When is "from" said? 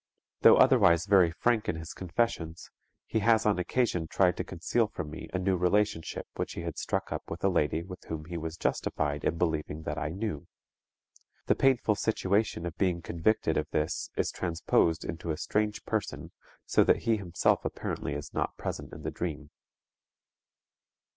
4.87-5.11